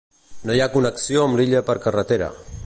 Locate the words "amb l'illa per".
1.27-1.77